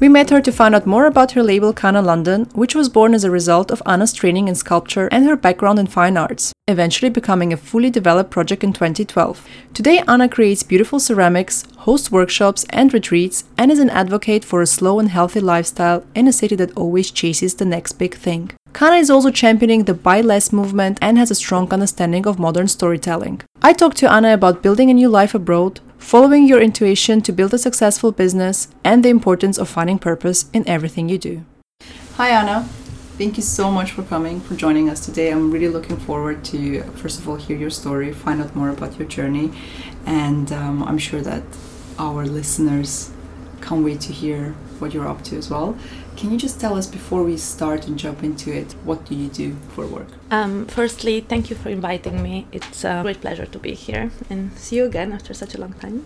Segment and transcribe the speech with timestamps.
[0.00, 3.12] We met her to find out more about her label Kana London, which was born
[3.12, 7.10] as a result of Anna's training in sculpture and her background in fine arts, eventually
[7.10, 9.46] becoming a fully developed project in 2012.
[9.74, 14.66] Today, Anna creates beautiful ceramics, hosts workshops and retreats, and is an advocate for a
[14.66, 18.52] slow and healthy lifestyle in a city that always chases the next big thing.
[18.72, 22.68] Kana is also championing the Buy Less movement and has a strong understanding of modern
[22.68, 23.42] storytelling.
[23.60, 27.54] I talked to Anna about building a new life abroad, following your intuition to build
[27.54, 31.44] a successful business, and the importance of finding purpose in everything you do.
[32.16, 32.64] Hi, Anna.
[33.16, 35.30] Thank you so much for coming, for joining us today.
[35.30, 38.98] I'm really looking forward to, first of all, hear your story, find out more about
[38.98, 39.52] your journey,
[40.04, 41.44] and um, I'm sure that
[41.96, 43.12] our listeners
[43.62, 45.78] can't wait to hear what you're up to as well.
[46.20, 49.28] Can you just tell us before we start and jump into it, what do you
[49.28, 50.08] do for work?
[50.30, 52.46] Um, firstly, thank you for inviting me.
[52.52, 55.72] It's a great pleasure to be here and see you again after such a long
[55.72, 56.04] time.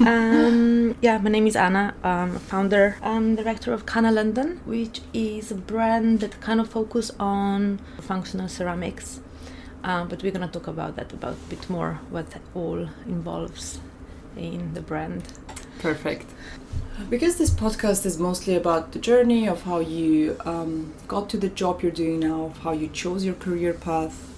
[0.06, 5.50] um, yeah, my name is Anna, I'm founder and director of Kana London, which is
[5.50, 9.18] a brand that kind of focus on functional ceramics.
[9.82, 13.80] Um, but we're gonna talk about that about a bit more what that all involves
[14.36, 15.24] in the brand.
[15.80, 16.30] Perfect.
[17.08, 21.48] Because this podcast is mostly about the journey of how you um, got to the
[21.48, 24.28] job you're doing now, of how you chose your career path.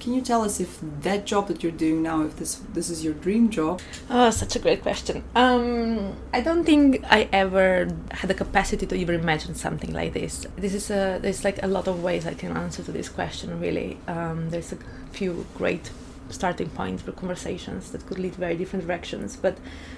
[0.00, 3.04] Can you tell us if that job that you're doing now, if this this is
[3.04, 3.80] your dream job?
[4.10, 5.22] Oh, such a great question.
[5.36, 10.44] Um, I don't think I ever had the capacity to even imagine something like this.
[10.56, 13.60] This is a there's like a lot of ways I can answer to this question.
[13.60, 14.78] Really, um, there's a
[15.12, 15.90] few great
[16.30, 19.36] starting points for conversations that could lead very different directions.
[19.36, 19.56] But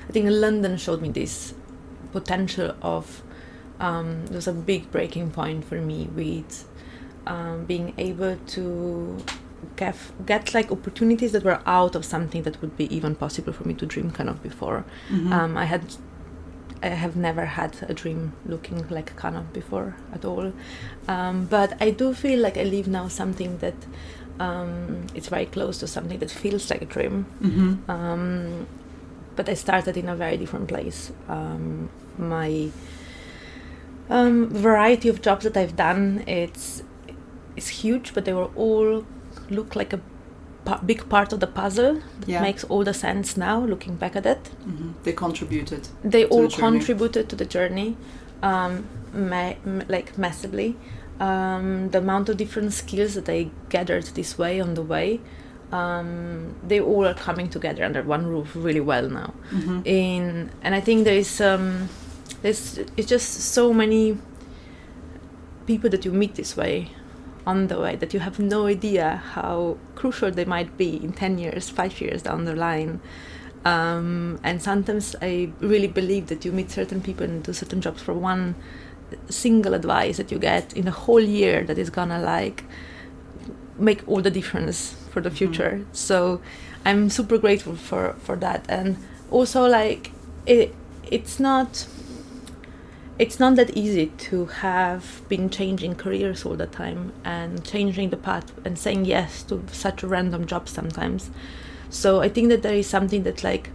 [0.09, 1.55] I think London showed me this
[2.19, 3.23] potential of
[3.81, 6.67] um, there was a big breaking point for me with
[7.27, 8.65] um, being able to
[9.77, 13.65] get, get like opportunities that were out of something that would be even possible for
[13.67, 14.85] me to dream kind of before.
[15.11, 15.33] Mm-hmm.
[15.33, 15.85] Um, I had
[16.83, 20.53] I have never had a dream looking like kind of before at all.
[21.09, 23.79] Um, but I do feel like I live now something that
[24.39, 27.25] um, it's very close to something that feels like a dream.
[27.43, 27.91] Mm-hmm.
[27.91, 28.67] Um,
[29.35, 31.11] but I started in a very different place.
[32.19, 32.71] My
[34.09, 36.83] um, variety of jobs that I've done it's
[37.57, 39.07] it's huge, but they were all
[39.51, 40.01] look like a
[40.65, 42.43] pa- big part of the puzzle that yeah.
[42.43, 44.43] makes all the sense now looking back at it.
[44.43, 44.91] Mm-hmm.
[45.05, 45.89] They contributed.
[46.03, 47.97] They all the contributed to the journey,
[48.43, 50.77] um, ma- m- like massively.
[51.21, 55.21] Um, the amount of different skills that I gathered this way on the way
[55.75, 59.35] um, they all are coming together under one roof really well now.
[59.51, 59.81] Mm-hmm.
[59.85, 61.89] In and I think there is um,
[62.44, 64.19] there's it's just so many
[65.66, 66.91] people that you meet this way
[67.47, 71.38] on the way that you have no idea how crucial they might be in 10
[71.38, 73.00] years 5 years down the line
[73.65, 78.03] um, and sometimes i really believe that you meet certain people and do certain jobs
[78.03, 78.55] for one
[79.31, 82.65] single advice that you get in a whole year that is gonna like
[83.78, 85.38] make all the difference for the mm-hmm.
[85.38, 85.71] future.
[85.71, 85.93] Mm-hmm.
[85.93, 86.41] So
[86.84, 88.97] I'm super grateful for for that, and
[89.31, 90.12] also like
[90.47, 90.75] it
[91.11, 91.87] it's not
[93.19, 98.17] it's not that easy to have been changing careers all the time and changing the
[98.17, 101.31] path and saying yes to such a random job sometimes.
[101.91, 103.71] So I think that there is something that like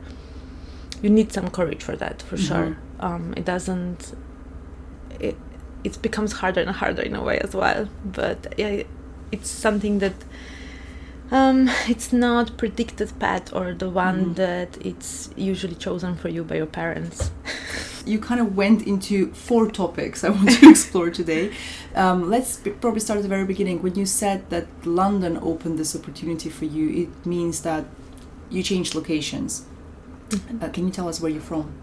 [1.02, 2.46] you need some courage for that for mm-hmm.
[2.46, 2.78] sure.
[3.00, 4.14] Um, it doesn't.
[5.20, 5.38] It
[5.86, 7.88] it becomes harder and harder in a way as well.
[8.04, 8.84] But yeah,
[9.32, 10.14] it's something that
[11.32, 14.36] um, it's not predicted path or the one mm.
[14.36, 17.32] that it's usually chosen for you by your parents.
[18.06, 21.54] you kind of went into four topics I want to explore today.
[21.96, 23.82] Um, let's probably start at the very beginning.
[23.82, 27.86] When you said that London opened this opportunity for you, it means that
[28.50, 29.66] you changed locations.
[30.30, 30.64] Mm-hmm.
[30.64, 31.74] Uh, can you tell us where you're from?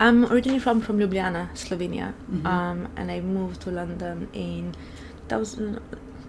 [0.00, 2.46] I'm originally from from Ljubljana, Slovenia, mm-hmm.
[2.46, 4.74] um, and I moved to London in
[5.28, 5.80] 2000,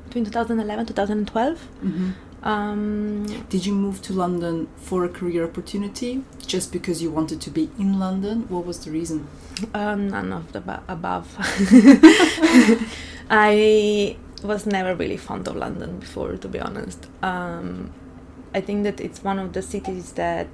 [0.05, 1.59] between 2011 2012.
[1.81, 2.11] hmm
[2.45, 7.49] Um, Did you move to London for a career opportunity, just because you wanted to
[7.49, 8.45] be in London?
[8.49, 9.27] What was the reason?
[9.73, 11.35] um, none of the above.
[13.29, 17.07] I was never really fond of London before, to be honest.
[17.23, 17.91] Um,
[18.53, 20.47] I think that it's one of the cities that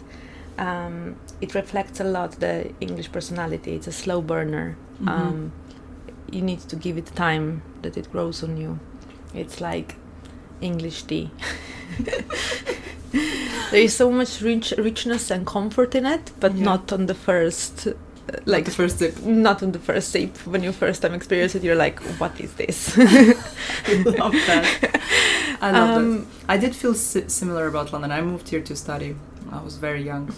[0.58, 3.74] um, it reflects a lot the English personality.
[3.76, 4.78] It's a slow burner.
[5.02, 5.08] Mhm.
[5.10, 5.52] Um,
[6.32, 8.80] you need to give it time that it grows on you.
[9.34, 9.96] It's like
[10.62, 11.30] English tea.
[13.72, 16.66] there is so much rich, richness and comfort in it, but Yeah.
[16.66, 17.94] not on the first, uh,
[18.46, 19.26] like like the first sip.
[19.26, 20.38] not on the first sip.
[20.46, 24.66] When you first time experience it, you're like, "What is this?" I love that.
[25.62, 26.26] I love Um, it.
[26.54, 28.12] I did feel si- similar about London.
[28.12, 29.16] I moved here to study.
[29.52, 30.30] I was very young.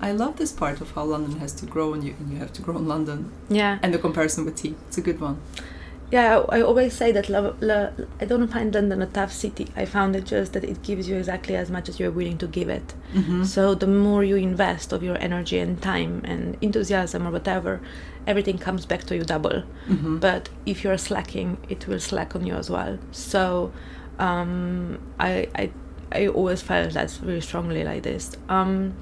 [0.00, 2.52] I love this part of how London has to grow, and you and you have
[2.52, 3.30] to grow in London.
[3.50, 5.36] Yeah, And the comparison with tea, it's a good one.
[6.10, 6.38] Yeah.
[6.38, 9.68] I, I always say that lo- lo- I don't find London a tough city.
[9.76, 12.46] I found it just that it gives you exactly as much as you're willing to
[12.46, 12.94] give it.
[13.14, 13.44] Mm-hmm.
[13.44, 17.80] So the more you invest of your energy and time and enthusiasm or whatever,
[18.26, 19.62] everything comes back to you double.
[19.88, 20.18] mm-hmm.
[20.18, 22.98] But if you're slacking, it will slack on you as well.
[23.12, 23.72] So
[24.18, 25.70] um, I, I
[26.10, 28.36] I always felt that very strongly like this.
[28.48, 28.94] Um,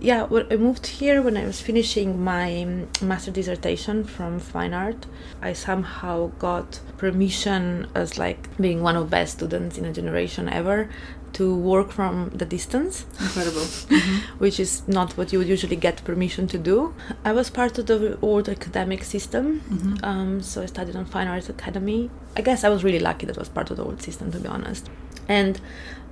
[0.00, 2.66] yeah, when I moved here when I was finishing my
[3.02, 5.06] master dissertation from fine art.
[5.42, 10.88] I somehow got permission as like being one of best students in a generation ever
[11.32, 13.64] to work from the distance Incredible.
[14.38, 16.92] which is not what you would usually get permission to do.
[17.24, 20.04] I was part of the old academic system, Mhm.
[20.04, 22.10] um, so I studied on Fine Arts Academy.
[22.36, 24.38] I guess I was really lucky that I was part of the old system, to
[24.40, 24.90] be honest.
[25.28, 25.60] And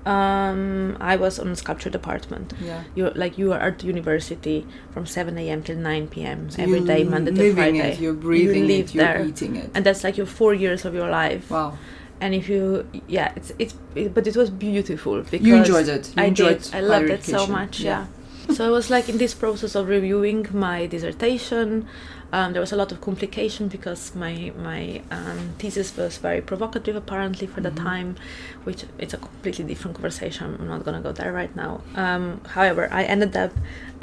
[0.09, 2.55] um, I was on the sculpture department.
[2.61, 2.85] Yeah.
[2.95, 5.63] You're like you are at university from 7 a.m.
[5.63, 6.51] till 9 p.m.
[6.51, 7.93] So every Monday to Friday.
[7.93, 9.27] it, you're breathing live it, you're there.
[9.27, 9.71] eating it.
[9.75, 11.51] And that's like your four years of your life.
[11.51, 11.77] wow.
[12.21, 16.09] And if you, yeah, it's it's, it, but it was beautiful because You enjoyed it.
[16.17, 16.75] You I enjoyed did.
[16.75, 17.79] I loved it so much.
[17.79, 18.07] Yeah.
[18.53, 21.87] So I was like in this process of reviewing my dissertation.
[22.33, 26.95] Um, there was a lot of complication because my my um, thesis was very provocative
[26.97, 27.85] apparently for the Mhm.
[27.85, 28.17] time,
[28.65, 30.57] which it's a completely different conversation.
[30.61, 31.81] I'm not gonna go there right now.
[31.97, 33.53] Um, however, I ended up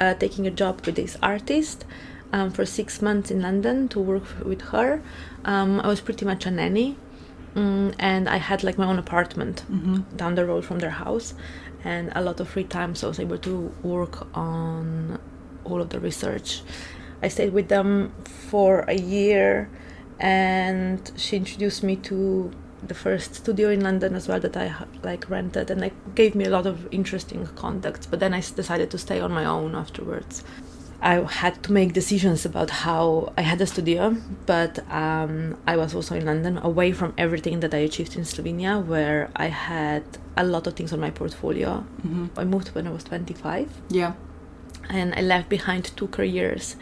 [0.00, 1.84] uh, taking a job with this artist.
[2.32, 5.00] Um, for six months in London to work with her.
[5.44, 6.96] Um, I was pretty much a nanny,
[7.54, 10.16] mm, and I had like my own apartment Mm-hmm.
[10.16, 11.34] down the road from their house
[11.86, 15.18] and a lot of free time so i was able to work on
[15.64, 16.62] all of the research.
[17.22, 18.12] I stayed with them
[18.50, 19.68] for a year
[20.20, 22.52] and she introduced me to
[22.82, 24.72] the first studio in london as well that i
[25.02, 28.90] like rented and like gave me a lot of interesting contacts but then I decided
[28.90, 30.44] to stay on my own afterwards
[31.02, 34.16] I had to make decisions about how I had a studio,
[34.46, 38.84] but um, I was also in London, away from everything that I achieved in Slovenia,
[38.84, 40.04] where I had
[40.36, 41.84] a lot of things on my portfolio.
[42.06, 42.26] Mm-hmm.
[42.38, 44.14] I moved when I was 25, Yeah.
[44.88, 46.76] and I left behind two careers.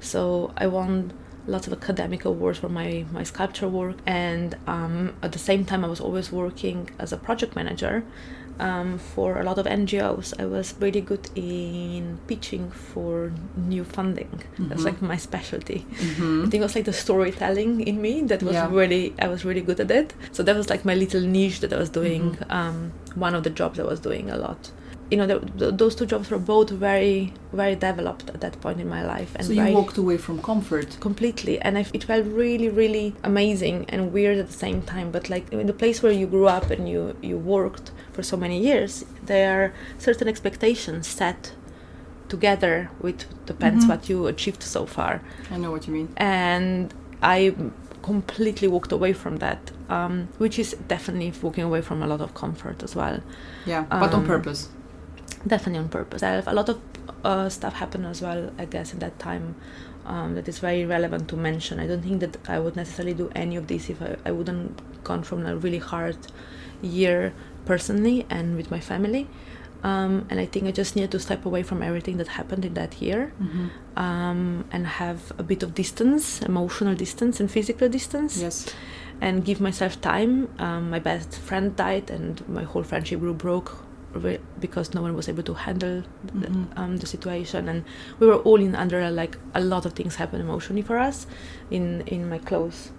[0.00, 1.12] So I won
[1.46, 5.84] lots of academic awards for my, my sculpture work, and um, at the same time,
[5.84, 8.04] I was always working as a project manager
[8.60, 10.34] um, for a lot of NGOs.
[10.40, 14.42] I was really good in pitching for new funding.
[14.58, 14.84] That's Mhm.
[14.84, 15.84] like my specialty.
[15.90, 16.42] Mm-hmm.
[16.46, 18.68] I think it was like the storytelling in me that was Yeah.
[18.70, 20.14] really I was really good at it.
[20.32, 22.36] So that was like my little niche that I was doing.
[22.36, 22.52] Mhm.
[22.52, 24.70] Um, one of the jobs I was doing a lot.
[25.12, 27.16] You know, the, the, those two jobs were both very
[27.52, 30.88] very developed at that point in my life, and So you walked away from comfort.
[31.08, 31.54] completely.
[31.64, 35.06] And I, it felt really really amazing and weird at the same time.
[35.16, 37.00] But like in the place where you grew up and you
[37.30, 39.68] you worked for so many years, there are
[40.06, 41.40] certain expectations set
[42.34, 43.18] together with
[43.52, 43.88] depends Mhm.
[43.90, 45.12] what you achieved so far
[45.54, 46.08] I know what you mean.
[46.16, 46.94] and
[47.36, 47.38] I
[48.02, 49.60] completely walked away from that,
[49.96, 53.18] um, which is definitely walking away from a lot of comfort as well.
[53.72, 54.60] Yeah, but on Um, purpose.
[55.46, 56.22] Definitely on purpose.
[56.22, 56.80] A lot of
[57.24, 59.56] uh, stuff happened as well, I guess, in that time.
[60.04, 61.78] Um, that is very relevant to mention.
[61.78, 64.80] I don't think that I would necessarily do any of this if I, I wouldn't
[65.04, 66.16] gone from a really hard
[66.80, 67.32] year
[67.66, 69.28] personally and with my family.
[69.84, 72.74] Um, and I think I just needed to step away from everything that happened in
[72.74, 73.66] that year Mm-hmm.
[73.98, 78.72] um, and have a bit of distance, emotional distance and physical distance, Yes.
[79.20, 80.48] and give myself time.
[80.60, 83.76] Um, my best friend died, and my whole friendship group broke
[84.14, 86.02] re- because no one was able to handle
[86.34, 86.66] the, Mhm.
[86.76, 87.84] um, the situation, and
[88.18, 91.26] we were all in under like a lot of things happened emotionally for us
[91.70, 92.90] in in my close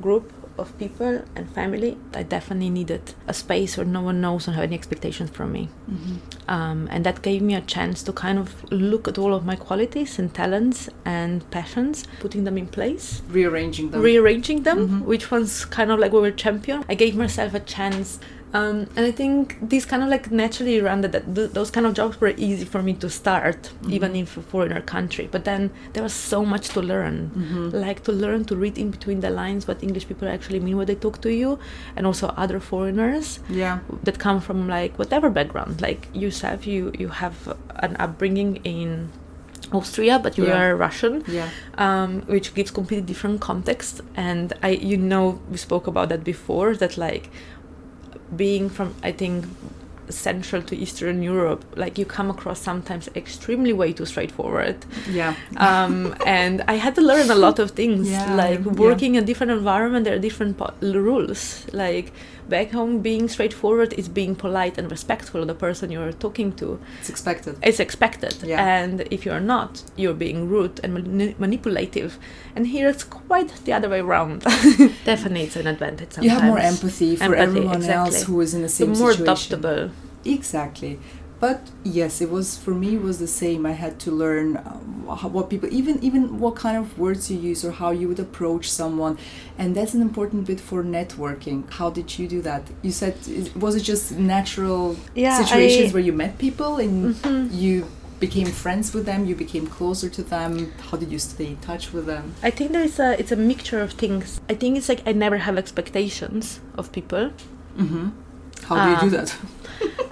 [0.00, 4.54] group of people and family, I definitely needed a space where no one knows and
[4.54, 5.68] have any expectations from me.
[5.90, 6.16] Mm-hmm.
[6.48, 9.56] Um, and that gave me a chance to kind of look at all of my
[9.56, 14.00] qualities and talents and passions, putting them in place, Rearranging them.
[14.02, 15.04] rearranging them, Mhm.
[15.06, 16.84] which ones kind of like we were champion.
[16.88, 18.20] I gave myself a chance.
[18.54, 21.86] Um, and I think these kind of like naturally ran that, that th- those kind
[21.86, 25.28] of jobs were easy for me to start, even in a foreigner country.
[25.30, 27.72] But then there was so much to learn Mhm.
[27.86, 30.86] like to learn to read in between the lines what English people actually mean when
[30.86, 31.58] they talk to you,
[31.96, 33.80] and also other foreigners Yeah.
[34.04, 35.80] that come from like whatever background.
[35.80, 37.36] Like yourself, you you have
[37.86, 39.08] an upbringing in
[39.72, 40.58] Austria, but you Yeah.
[40.60, 41.48] are Russian, Yeah.
[41.78, 44.02] um, which gives completely different context.
[44.14, 46.76] And I, you know, we spoke about that before.
[46.76, 47.30] That like
[48.36, 49.44] being from, I think.
[50.10, 54.76] Central to Eastern Europe, like you come across sometimes extremely way too straightforward
[55.10, 55.34] Yeah.
[55.56, 58.10] um, and I had to learn a lot of things.
[58.10, 58.72] Yeah, like yeah.
[58.72, 61.64] working in a different environment, there are different po- rules.
[61.72, 62.12] Like
[62.48, 66.78] back home, being straightforward is being polite and respectful of the person you're talking to.
[67.00, 67.56] It's expected.
[67.62, 68.64] It's expected, Yeah.
[68.64, 72.18] and if you're not, you're being rude and mani- manipulative.
[72.56, 74.40] And here it's quite the other way around.
[75.04, 76.12] Definitely, it's an advantage.
[76.12, 76.24] Sometimes.
[76.24, 79.12] You have more empathy for Empathy, everyone else who is in the So same more
[79.12, 79.22] situation.
[79.22, 79.90] adaptable.
[80.24, 80.98] Exactly.
[81.44, 81.60] But
[82.00, 83.60] yes, it was for me it was the same.
[83.72, 87.38] I had to learn um, how, what people even even what kind of words you
[87.50, 89.14] use or how you would approach someone,
[89.60, 91.58] and that's an important bit for networking.
[91.78, 92.62] How did you do that?
[92.86, 93.14] You said
[93.64, 94.04] was it just
[94.36, 94.84] natural
[95.24, 97.40] Yeah, situations I- where you met people and Mhm.
[97.64, 97.74] you
[98.26, 100.50] became friends with them, you became closer to them.
[100.88, 102.24] How did you stay in touch with them?
[102.48, 104.26] I think there is a it's a mixture of things.
[104.52, 106.44] I think it's like I never have expectations
[106.80, 107.24] of people.
[107.82, 108.06] Mm-hmm.
[108.68, 109.36] How do you do Um, that?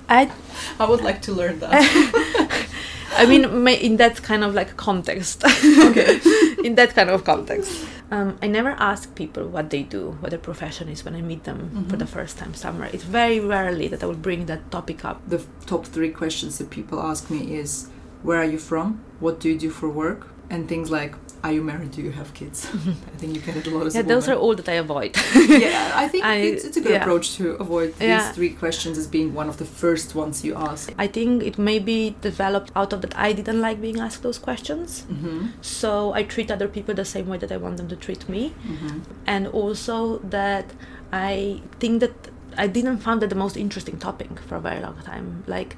[0.08, 0.30] I
[0.80, 1.72] I would like to learn that.
[3.16, 5.44] I mean, in that kind of like context.
[5.44, 6.20] Okay.
[6.64, 7.86] in that kind of context.
[8.10, 11.44] Um, I never ask people what they do, what their profession is when I meet
[11.44, 12.90] them for the first time somewhere.
[12.92, 15.16] It's very rarely that I will bring that topic up.
[15.28, 17.88] the top three questions that people ask me is
[18.22, 21.62] where are you from what do you do for work and things like are you
[21.62, 22.66] married do you have kids
[23.12, 25.16] i think you get it a lot as Yeah, those are all that I avoid.
[25.34, 27.00] yeah i think I- it's, it's a good yeah.
[27.02, 28.32] approach to avoid these Yeah.
[28.32, 31.78] three questions as being one of the first ones you ask I think it may
[31.78, 35.04] be developed out of that I didn't like being asked those questions.
[35.10, 35.46] mm-hmm.
[35.60, 38.42] So I treat other people the same way that I want them to treat me.
[38.50, 38.98] Mm-hmm.
[39.26, 40.66] and also that
[41.12, 42.14] I think that
[42.64, 45.42] I didn't find that the most interesting topic for a very long time.
[45.46, 45.70] Like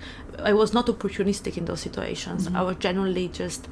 [0.50, 2.48] I was not opportunistic in those situations.
[2.48, 2.56] Mhm.
[2.58, 3.62] I was generally just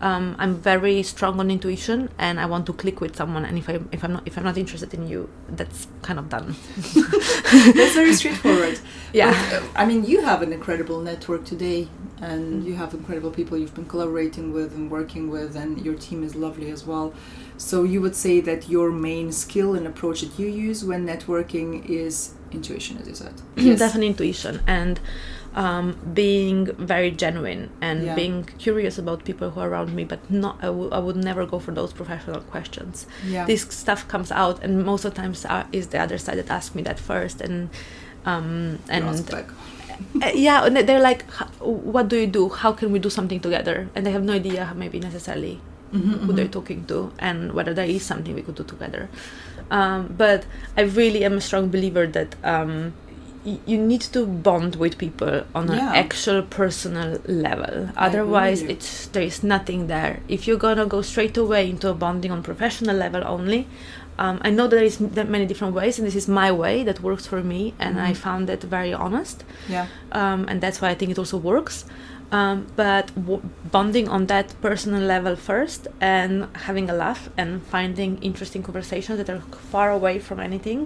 [0.00, 3.44] um, I'm very strong on intuition, and I want to click with someone.
[3.44, 6.28] And if I if I'm not if I'm not interested in you, that's kind of
[6.28, 6.54] done.
[7.74, 8.78] that's very straightforward
[9.12, 9.30] Yeah.
[9.50, 11.88] But, uh, i mean you have an incredible network today
[12.20, 12.66] and Mm.
[12.66, 16.34] you have incredible people you've been collaborating with and working with and your team is
[16.34, 17.14] lovely as well
[17.56, 21.88] so you would say that your main skill and approach that you use when networking
[21.88, 23.78] is intuition as you said yes.
[23.78, 25.00] definitely intuition and
[25.58, 28.14] um, being very genuine and Yeah.
[28.20, 30.54] being curious about people who are around me but not
[30.98, 32.94] I would never go for those professional questions.
[33.34, 33.44] Yeah.
[33.50, 36.50] This stuff comes out and most of the times uh, is the other side that
[36.58, 37.56] asks me that first and
[38.32, 39.04] um and
[40.24, 41.22] uh, yeah and they're like
[41.94, 42.48] what do you do?
[42.62, 43.88] How can we do something together?
[43.94, 45.56] And they have no idea maybe necessarily
[45.92, 46.58] Mhm, who they're mhm.
[46.58, 49.08] talking to and whether there is something we could do together.
[49.76, 50.40] Um, but
[50.76, 52.92] i really am a strong believer that um,
[53.70, 55.74] you need to bond with people on Yeah.
[55.90, 57.10] an actual personal
[57.46, 61.86] level I otherwise it's there is nothing there if you're gonna go straight away into
[61.88, 63.60] a bonding on professional level only
[64.24, 66.98] um, I know there is that many different ways, and this is my way that
[67.08, 68.16] works for me, and I Mhm.
[68.26, 69.86] found it very honest Yeah.
[70.20, 71.84] um, and that's why I think it also works.
[72.38, 73.42] Um, but w-
[73.76, 76.32] bonding on that personal level first and
[76.66, 80.80] having a laugh and finding interesting conversations that are far away from anything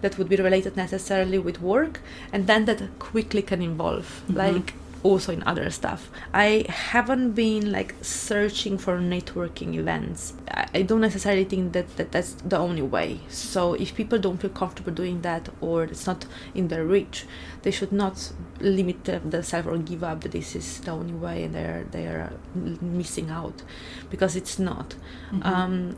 [0.00, 2.00] that would be related necessarily with work,
[2.32, 4.36] and then that quickly can evolve, Mhm.
[4.36, 4.74] like
[5.04, 6.10] also in other stuff.
[6.34, 10.32] I haven't been like searching for networking events.
[10.74, 13.20] I, don't necessarily think that, that that's the only way.
[13.28, 17.26] So if people don't feel comfortable doing that or it's not in their reach,
[17.62, 21.54] they should not limit themselves or give up that this is the only way and
[21.54, 22.32] they're they're
[22.80, 23.62] missing out
[24.10, 24.96] because it's not.
[25.32, 25.46] Mhm.
[25.46, 25.96] Um,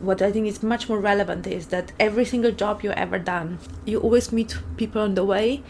[0.00, 3.58] what I think is much more relevant is that every single job you ever done,
[3.84, 5.62] you always meet people on the way,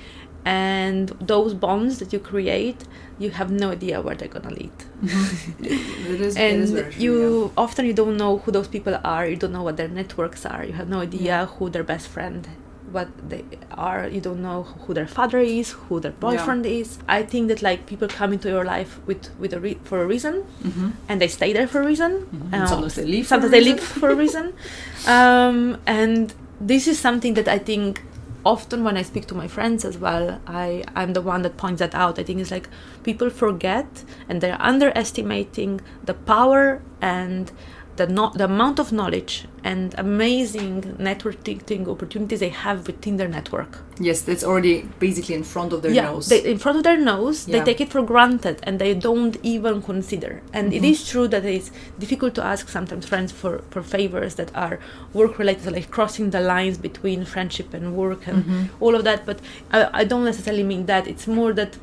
[0.45, 2.85] and those bonds that you create,
[3.19, 4.73] you have no idea where they're gonna lead.
[5.03, 5.61] Mhm.
[5.65, 9.27] it is, it is And true, you often you don't know who those people are.
[9.27, 10.65] You don't know what their networks are.
[10.65, 11.47] You have no idea Yeah.
[11.47, 12.47] who their best friend,
[12.95, 14.09] what they are.
[14.09, 16.99] You don't know who their father is, who their boyfriend is.
[17.09, 20.07] I think that like people come into your life with with a re- for a
[20.15, 20.71] reason, yeah.
[20.71, 20.89] Mhm.
[21.09, 22.13] and they stay there for a reason.
[22.33, 22.55] Mhm.
[22.55, 24.53] Um, Sometimes they leave for Sometimes they leave for a reason.
[25.19, 26.33] Um, and
[26.73, 28.01] this is something that I think
[28.45, 31.81] often when I speak to my friends as well, I, I'm the one that points
[31.81, 32.19] that out.
[32.19, 32.69] I think it's like
[33.03, 33.87] people forget
[34.29, 36.65] and they're underestimating the power
[37.01, 37.51] and
[37.97, 43.79] the, no, the amount of knowledge and amazing networking opportunities they have within their network.
[43.99, 46.29] Yes, that's already basically in front of their yeah, nose.
[46.29, 47.59] They, in front of their nose, Yeah.
[47.59, 50.43] they take it for granted and they don't even consider.
[50.53, 50.87] And it mm-hmm.
[50.87, 54.81] is true that it's difficult to ask sometimes friends for, for favors that are
[55.13, 58.85] work related, like crossing the lines between friendship and work and mm-hmm.
[58.85, 59.25] all of that.
[59.25, 59.41] But
[59.73, 61.07] I, I don't necessarily mean that.
[61.07, 61.79] It's more that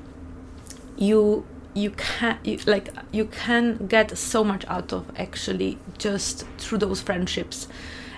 [0.98, 6.80] you you can you, like you can get so much out of actually just through
[6.80, 7.68] those friendships.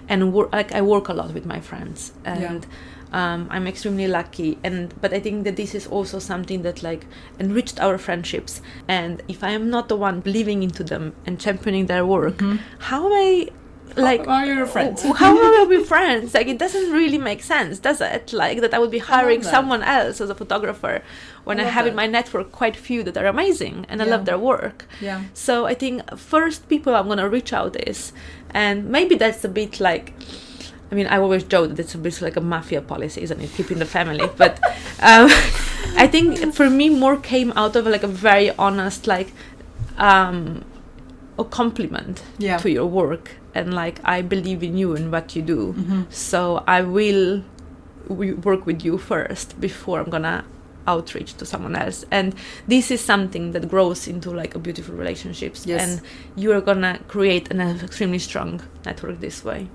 [0.10, 2.66] And work like i work a lot with my friends and
[3.14, 4.58] um, i'm extremely lucky.
[4.64, 7.06] And but i think that this is also something that like
[7.40, 8.62] enriched our friendships.
[8.88, 12.42] And if i am not the one believing into them and championing their work
[12.80, 13.50] how am i
[13.96, 14.96] like are you a friend?
[14.98, 18.60] w- how will we be friends like it doesn't really make sense does it like
[18.62, 21.02] that i would be hiring someone else as a photographer
[21.44, 24.26] when I i, have in my network quite few that are amazing and i love
[24.26, 25.22] their work Yeah.
[25.34, 28.14] so i think first people i'm gonna reach out is
[28.50, 30.14] and maybe that's a bit like
[30.92, 33.50] I mean, I always joke that it's a bit like a mafia policy, isn't it?
[33.58, 34.30] Keeping the family.
[34.38, 34.60] But
[35.02, 35.28] um,
[35.98, 39.34] I think for me, more came out of like a very honest, like,
[39.98, 40.64] um,
[41.40, 42.58] a compliment Yeah.
[42.58, 43.32] to your work.
[43.56, 45.74] And like, I believe in you and what you do.
[45.74, 46.02] Mm-hmm.
[46.10, 47.44] So I will
[48.08, 50.46] w- work with you first before I'm gonna
[50.88, 52.06] outreach to someone else.
[52.12, 52.36] And
[52.68, 55.66] this is something that grows into like a beautiful relationships.
[55.66, 55.82] Yes.
[55.82, 56.02] And
[56.36, 59.70] you are gonna create an extremely strong network this way.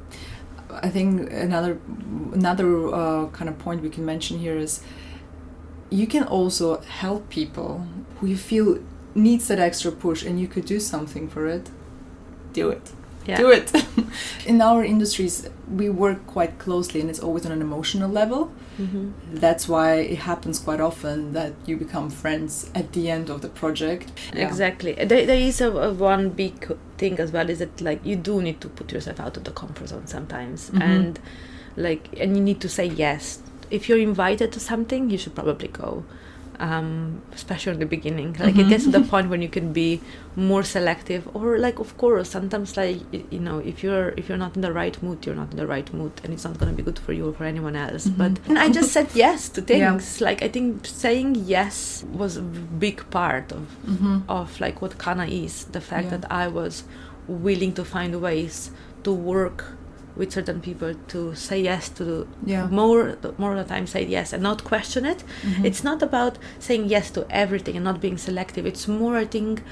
[0.70, 1.78] I think another
[2.32, 4.82] another uh, kind of point we can mention here is
[5.90, 8.78] you can also help people who you feel
[9.14, 11.70] needs that extra push, and you could do something for it.
[12.52, 12.92] Do it.
[13.28, 13.36] Yeah.
[13.36, 13.70] Do it.
[14.46, 15.48] In our industries,
[15.80, 18.46] we work quite closely, and it's always on an emotional level.
[18.78, 19.10] hmm
[19.44, 23.48] That's why it happens quite often that you become friends at the end of the
[23.48, 24.06] project.
[24.34, 24.46] Yeah.
[24.48, 24.92] Exactly.
[24.94, 26.56] There, there is a, a one big
[26.96, 29.50] thing as well is that like you do need to put yourself out of the
[29.52, 30.82] comfort zone sometimes, Mhm.
[30.82, 31.20] and
[31.76, 33.40] like and you need to say yes.
[33.70, 36.04] If you're invited to something, you should probably go.
[36.60, 38.70] Um, especially in the beginning, like it Mhm.
[38.70, 40.00] gets to the point when you can be
[40.34, 42.98] more selective, or like of course sometimes like
[43.30, 45.68] you know if you're if you're not in the right mood, you're not in the
[45.68, 48.08] right mood, and it's not gonna be good for you or for anyone else.
[48.08, 48.18] Mhm.
[48.18, 49.70] But and I just said yes to Yeah.
[49.92, 50.20] things.
[50.20, 52.42] Like I think saying yes was a
[52.86, 54.16] big part of Mm-hmm.
[54.28, 56.16] of like what Kana is the fact Yeah.
[56.18, 56.82] that I was
[57.46, 58.72] willing to find ways
[59.04, 59.77] to work
[60.18, 62.04] with certain people to say yes to
[62.44, 62.66] Yeah.
[62.80, 65.64] more more of the time say yes and not question it Mhm.
[65.68, 66.34] it's not about
[66.66, 69.62] saying yes to everything and not being selective it's more i think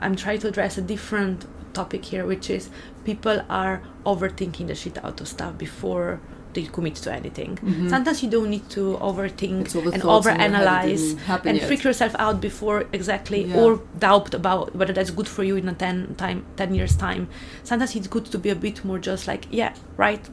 [0.00, 1.38] i'm trying to address a different
[1.74, 2.62] topic here which is
[3.04, 3.76] people are
[4.12, 6.20] overthinking the shit out of stuff before
[6.54, 7.88] they commit to anything Mhm.
[7.90, 10.84] sometimes you don't need to overthink It's all the and thoughts in your head that
[10.84, 11.04] overanalyze
[11.42, 13.56] didn't and freak yourself out before exactly Yeah.
[13.60, 17.28] or doubt about whether that's good for you in a 10 time 10 years time
[17.64, 20.24] sometimes it's good to be a bit more just like yeah right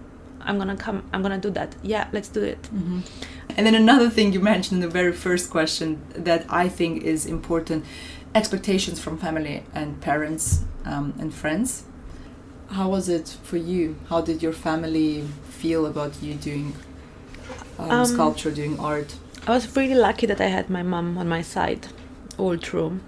[0.47, 3.01] i'm gonna come i'm gonna do that yeah let's do it Mhm.
[3.57, 5.87] And then another thing you mentioned in the very first question
[6.27, 7.83] that I think is important
[8.35, 11.83] expectations from family and parents um, and friends.
[12.69, 13.95] How was it for you?
[14.09, 16.73] How did your family feel about you doing
[17.79, 19.15] um, Um, sculpture, doing art?
[19.47, 21.87] I was really lucky that I had my mom on my side
[22.37, 22.99] all through.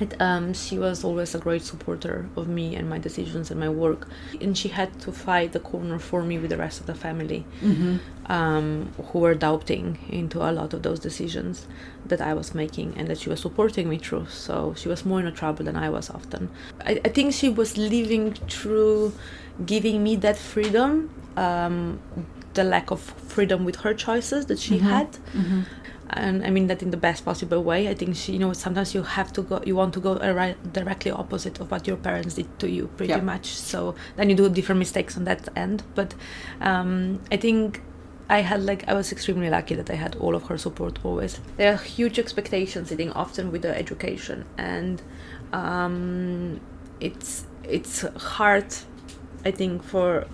[0.00, 3.68] It, um, she was always a great supporter of me and my decisions and my
[3.68, 4.08] work,
[4.40, 7.44] and she had to fight the corner for me with the rest of the family,
[7.62, 7.96] Mm-hmm.
[8.32, 11.66] um, who were doubting into a lot of those decisions
[12.06, 14.26] that I was making and that she was supporting me through.
[14.28, 16.48] So she was more in a trouble than I was often.
[16.86, 19.12] I, I think she was living through
[19.66, 22.00] giving me that freedom, um,
[22.54, 24.80] the lack of freedom with her choices that she Mhm.
[24.80, 25.60] had Mm-hmm.
[26.12, 27.88] And I mean that in the best possible way.
[27.88, 30.18] I think she, you know, sometimes you have to go, you want to go
[30.72, 33.20] directly opposite of what your parents did to you, pretty Yeah.
[33.20, 33.46] much.
[33.46, 35.82] So then you do different mistakes on that end.
[35.94, 36.14] But
[36.60, 37.82] um, I think
[38.28, 41.40] I had like I was extremely lucky that I had all of her support always.
[41.56, 45.02] There are huge expectations, I think, often with the education, and
[45.52, 46.60] um,
[47.00, 48.66] it's it's hard,
[49.44, 50.26] I think, for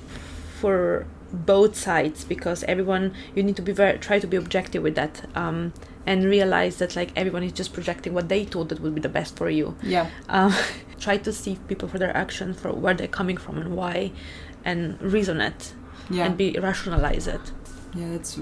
[0.61, 1.07] for
[1.45, 5.29] both sides because everyone you need to be very try to be objective with that
[5.35, 5.73] um,
[6.07, 9.09] and realize that like everyone is just projecting what they thought that would be the
[9.09, 10.09] best for you Yeah.
[10.29, 10.55] um,
[11.01, 14.13] try to see people for their actions for where they're coming from and why
[14.65, 15.73] and reason it
[16.11, 16.27] Yeah.
[16.27, 17.53] and be rationalize it
[17.95, 18.35] yeah, that's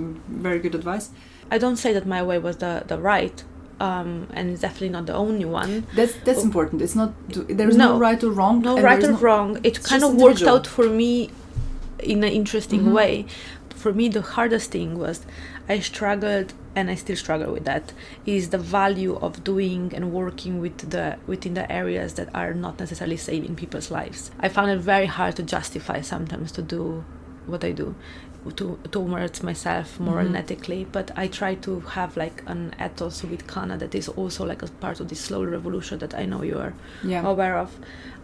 [0.47, 1.11] very good advice.
[1.51, 3.45] i don't say that my way was the the right
[3.81, 6.45] um, and it's definitely not the only one That's that's Oh.
[6.49, 6.81] important.
[6.81, 7.99] It's not there's no, No.
[7.99, 8.61] right or wrong.
[8.63, 11.31] no right or no- wrong it kind of worked out for me
[11.99, 12.93] in an interesting mm-hmm.
[12.93, 13.27] way.
[13.75, 15.27] For me the hardest thing was
[15.69, 17.93] i struggled and i still struggle with that
[18.25, 22.79] is the value of doing and working with the within the areas that are not
[22.79, 24.31] necessarily saving people's lives.
[24.41, 27.05] I found it very hard to justify sometimes to do
[27.47, 27.95] what i do
[28.53, 30.45] to towards myself morally and mm-hmm.
[30.45, 34.63] ethically but i try to have like an ethos with kana that is also like
[34.63, 37.27] a part of this slow revolution that i know you are Yeah.
[37.27, 37.71] aware of.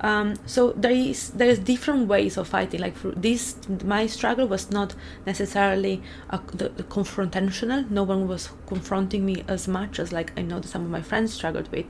[0.03, 2.81] Um, so there is there is different ways of fighting.
[2.81, 4.95] Like for this my struggle was not
[5.27, 7.91] necessarily a, the, the confrontational.
[7.91, 11.03] No one was confronting me as much as like i know that some of my
[11.11, 11.89] friends struggled with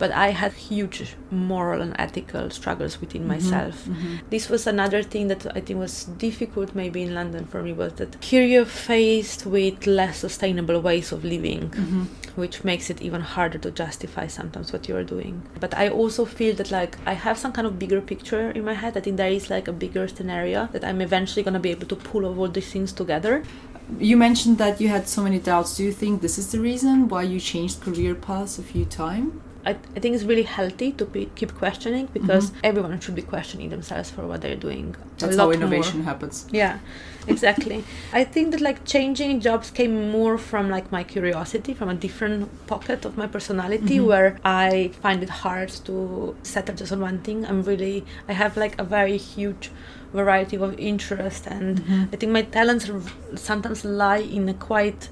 [0.00, 0.98] but i had huge
[1.30, 3.36] moral and ethical struggles within mm-hmm.
[3.36, 3.76] myself.
[3.86, 4.16] Mm-hmm.
[4.34, 7.92] This was another thing that i think was difficult maybe in london for me was
[7.94, 12.02] that here you're faced with less sustainable ways of living mm-hmm.
[12.36, 16.54] which makes it even harder to justify sometimes what you're doing but i also feel
[16.54, 19.30] that like i have some kind of bigger picture in my head i think there
[19.30, 22.48] is like a bigger scenario that i'm eventually going to be able to pull all
[22.48, 23.42] these things together
[23.98, 25.76] You mentioned that you had so many doubts.
[25.76, 29.32] Do you think this is the reason why you changed career paths a few times?
[29.68, 32.18] I, I think it's really healthy to be, keep questioning mm-hmm.
[32.18, 34.96] because everyone should be questioning themselves for what they're doing.
[35.18, 35.54] That's how more.
[35.54, 36.46] innovation happens.
[36.50, 36.78] Yeah,
[37.26, 37.84] exactly.
[38.20, 42.66] I think that like changing jobs came more from like my curiosity, from a different
[42.66, 44.06] pocket of my personality mm-hmm.
[44.06, 47.44] where I find it hard to settle just on one thing.
[47.44, 49.70] I'm really, I have like a very huge
[50.14, 52.04] variety of interest and mm-hmm.
[52.14, 52.90] I think my talents
[53.34, 55.10] sometimes lie in a quite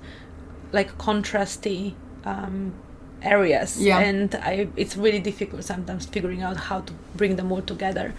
[0.73, 2.73] like contrasty um,
[3.23, 3.81] areas.
[3.83, 3.99] Yeah.
[4.01, 8.15] and I, it's really difficult sometimes figuring out how to bring them all together.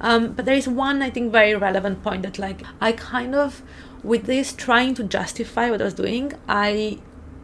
[0.00, 3.62] Um, but there is one i think very relevant point that like i kind of
[4.02, 6.98] with this trying to justify what i was doing i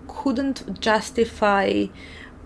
[0.09, 1.85] couldn't justify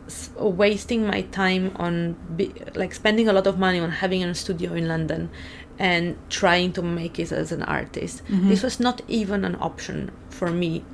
[0.07, 4.35] s- wasting my time on be, like spending a lot of money on having a
[4.35, 5.31] studio in london
[5.79, 8.21] and trying to make it as an artist.
[8.29, 10.85] This was not even an option for me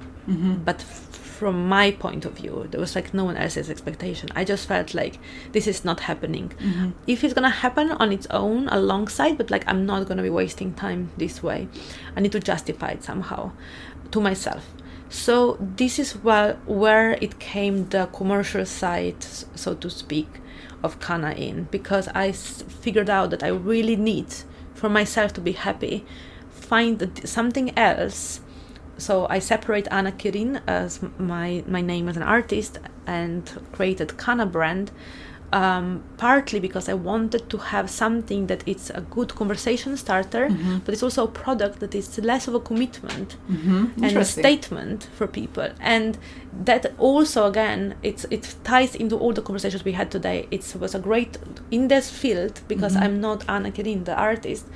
[0.64, 1.05] but f-
[1.38, 4.28] from my point of view there was like no one else's expectation.
[4.34, 5.14] I just felt like
[5.52, 6.48] this is not happening.
[6.48, 6.90] Mm-hmm.
[7.06, 10.70] If it's gonna happen on its own alongside but like i'm not gonna be wasting
[10.74, 11.68] time this way.
[12.16, 13.52] I need to justify it somehow
[14.12, 14.64] to myself.
[15.08, 19.22] So this is where where it came the commercial side
[19.62, 20.28] so to speak
[20.82, 24.26] of kana in because i s- figured out that i really need
[24.74, 26.04] for myself to be happy
[26.50, 28.40] find something else
[28.98, 34.46] so I separate Anna Kirin as my my name as an artist and created Kana
[34.46, 34.90] brand.
[35.52, 40.78] Um, partly because I wanted to have something that it's a good conversation starter, mm-hmm.
[40.78, 44.02] but it's also a product that is less of a commitment mm-hmm.
[44.02, 45.68] and a statement for people.
[45.78, 46.18] And
[46.64, 50.48] that also again, it's it ties into all the conversations we had today.
[50.50, 51.38] It was a great
[51.70, 53.04] in this field because mm-hmm.
[53.04, 54.66] I'm not Anna Kirin, the artist.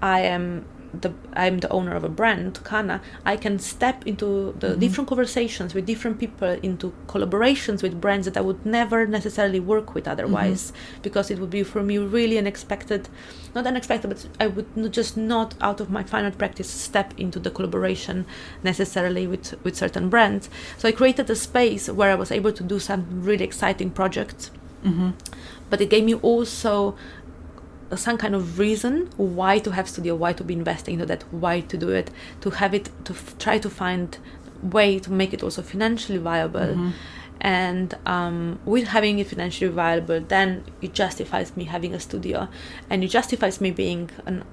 [0.00, 4.68] I am the I'm the owner of a brand, Kana, I can step into the
[4.68, 4.80] mm-hmm.
[4.80, 9.94] different conversations with different people, into collaborations with brands that I would never necessarily work
[9.94, 11.02] with otherwise, mm-hmm.
[11.02, 13.08] because it would be for me really unexpected,
[13.54, 17.38] not unexpected, but I would just not out of my fine art practice step into
[17.38, 18.26] the collaboration
[18.62, 20.48] necessarily with with certain brands.
[20.78, 24.50] So I created a space where I was able to do some really exciting projects,
[24.84, 25.10] mm-hmm.
[25.68, 26.96] but it gave me also
[27.96, 31.60] some kind of reason why to have studio why to be investing into that why
[31.60, 34.18] to do it to have it to f- try to find
[34.62, 36.92] way to make it also financially viable.
[37.40, 42.48] And um, with having it financially viable then it justifies me having a studio.
[42.90, 44.44] And it justifies me being an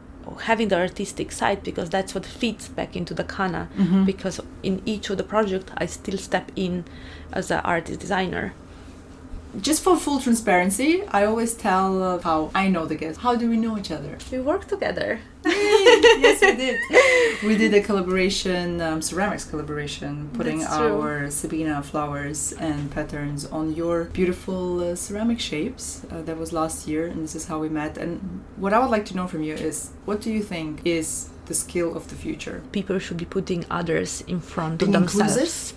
[0.41, 3.69] having the artistic side because that's what feeds back into the kana.
[4.05, 6.83] Because in each of the project i still step in
[7.31, 8.53] as an artist designer
[9.61, 13.19] Just for full transparency, I always tell uh, how I know the guest.
[13.19, 14.17] How do we know each other?
[14.31, 16.79] we work together yes, we did.
[17.43, 24.05] We did a collaboration, um, ceramics collaboration, putting our Sabina flowers and patterns on your
[24.05, 26.03] beautiful uh, ceramic shapes.
[26.09, 27.97] Uh, that was last year, and this is how we met.
[27.97, 31.29] And what I would like to know from you is, what do you think is
[31.45, 32.61] the skill of the future?
[32.71, 35.73] people should be putting others in front Being of themselves inclusive?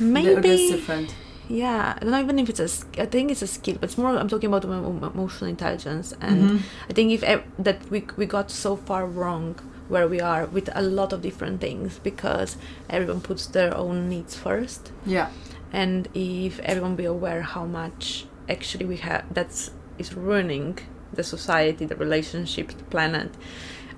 [0.00, 1.14] maybe That's different.
[1.48, 3.98] Yeah i don't know even if it's a sk- think it's a skill but it's
[3.98, 6.60] more i'm talking about emotional intelligence and Mhm.
[6.90, 7.22] i think if
[7.58, 9.54] that we, we got so far wrong
[9.88, 12.56] where we are with a lot of different things because
[12.90, 15.28] everyone puts their own needs first Yeah.
[15.72, 20.78] and if everyone be aware how much actually we have that's is ruining
[21.14, 23.30] the society the relationship the planet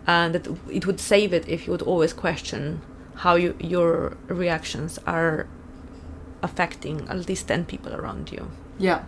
[0.06, 2.80] and that it would save it if you would always question
[3.16, 5.46] how you, your reactions are
[6.42, 9.00] affecting at least 10 people around you Yeah.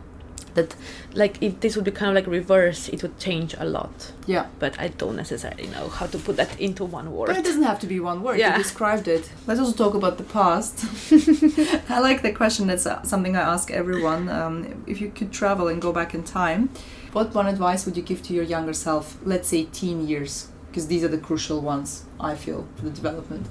[0.54, 0.76] that
[1.14, 4.46] like if this would be kind of like reverse it would change a lot Yeah.
[4.58, 7.62] but i don't necessarily know how to put that into one But word it doesn't
[7.70, 8.38] have to be one word.
[8.38, 8.56] Yeah.
[8.56, 9.24] You described it.
[9.46, 10.74] Let's also talk about the past.
[11.96, 12.66] I like the question.
[12.66, 14.28] That's uh, something I ask everyone.
[14.28, 16.68] Um, if you could travel and go back in time,
[17.12, 19.04] what one advice would you give to your younger self?
[19.24, 22.04] Let's say teen years, because these are the crucial ones.
[22.20, 23.46] I feel for the development.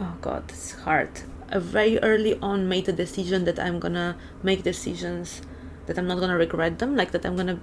[0.00, 1.10] oh god it's hard
[1.58, 5.42] very early on made a decision that i'm gonna make decisions
[5.86, 7.58] that i'm not gonna regret them like that i'm gonna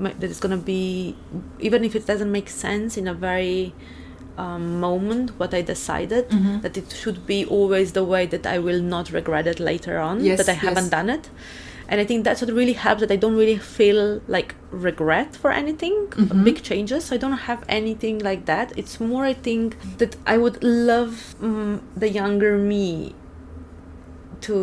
[0.00, 1.16] that it's gonna be
[1.60, 3.74] even if it doesn't make sense in a very
[4.38, 6.60] um, moment what i decided Mm-hmm.
[6.60, 10.24] that it should be always the way that i will not regret it later on
[10.24, 10.62] Yes, that i yes.
[10.62, 11.28] haven't done it
[11.92, 14.00] and i think that's what really helps that i don't really feel
[14.36, 14.50] like
[14.88, 16.44] regret for anything Mhm.
[16.48, 17.00] big changes.
[17.06, 18.66] So i don't have anything like that.
[18.80, 19.66] It's more i think
[20.00, 21.12] that i would love
[21.48, 22.86] mm the younger me
[24.46, 24.56] to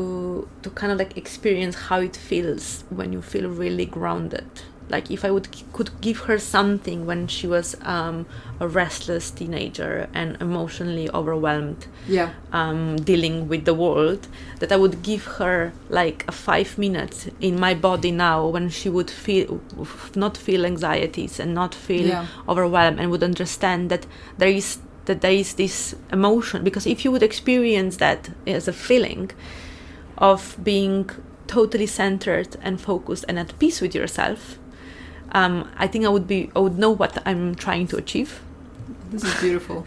[0.63, 4.50] to kind of like experience how it feels when you feel really grounded
[4.89, 8.25] like if i would could give her something when she was um,
[8.60, 12.30] a restless teenager and emotionally overwhelmed Yeah.
[12.52, 14.28] um, dealing with the world
[14.60, 18.89] that I would give her like a five minutes in my body now when she
[18.89, 19.62] would feel
[20.15, 22.25] not feel anxieties and not feel Yeah.
[22.47, 24.06] overwhelmed and would understand that
[24.39, 28.73] there is that there is this emotion because if you would experience that as a
[28.73, 29.32] feeling
[30.17, 31.10] of being
[31.47, 34.58] totally centered and focused and at peace with yourself
[35.32, 38.42] um, I think I would be I would know what I'm trying to achieve
[39.12, 39.86] This is beautiful.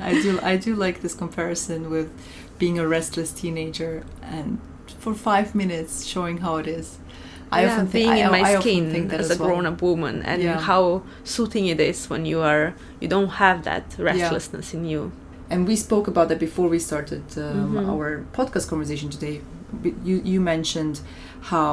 [0.00, 2.08] I do I do like this comparison with
[2.58, 4.58] being a restless teenager and
[4.98, 6.98] for five minutes showing how it is.
[7.52, 9.48] I yeah, often think being I, in my I skin as, as a well.
[9.48, 10.60] grown-up woman and Yeah.
[10.60, 15.12] how soothing it is when you are you don't have that restlessness in you
[15.50, 17.88] And we spoke about that before we started um, Mhm.
[17.92, 18.08] our
[18.38, 19.36] podcast conversation today.
[20.08, 20.96] You you mentioned
[21.50, 21.72] how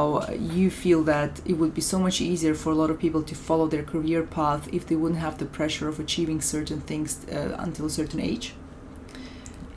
[0.58, 3.36] you feel that it would be so much easier for a lot of people to
[3.36, 7.56] follow their career path if they wouldn't have the pressure of achieving certain things uh,
[7.66, 8.54] until a certain age.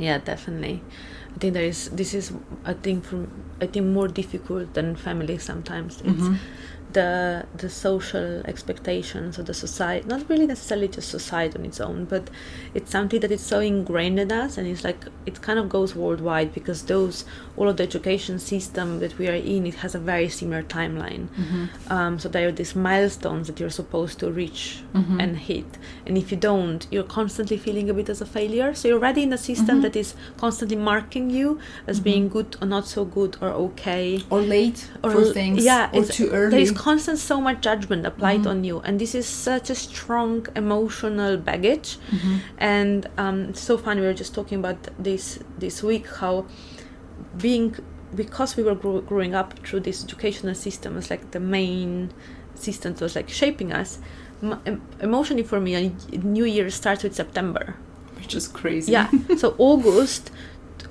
[0.06, 0.76] yeah definitely
[1.34, 2.26] i think there is this is
[2.72, 3.20] i think from
[3.64, 6.36] i think more difficult than family sometimes it's Mhm.
[6.98, 11.98] The the social expectations of the society not really necessarily just society on its own
[12.12, 12.24] but
[12.76, 15.90] it's something that is so ingrained in us and it's like it kind of goes
[16.02, 17.16] worldwide because those
[17.58, 21.24] all of the education system that we are in it has a very similar timeline
[21.44, 21.68] Mhm.
[21.96, 24.62] um, so there are these milestones that you're supposed to reach
[24.94, 25.16] Mhm.
[25.22, 25.70] and hit
[26.06, 29.22] and if you don't you're constantly feeling a bit as a failure so you're already
[29.24, 29.82] in a system Mhm.
[29.82, 32.04] that is constantly marking you as Mhm.
[32.04, 35.98] being good or not so good or okay Or late or for things, yeah or
[36.02, 36.50] it's- too early.
[36.52, 38.50] there is constant so much judgment applied Mhm.
[38.52, 42.38] on you and this is such a strong emotional baggage Mhm.
[42.58, 46.44] and um, it's so funny we were just talking about this this week how
[47.38, 47.74] being
[48.14, 52.10] because we were grow- growing up through this educational system as like the main
[52.54, 53.98] system that was like shaping us
[55.00, 57.76] emotionally for me a new year starts with september.
[58.16, 58.92] Which is crazy.
[58.92, 60.30] yeah so august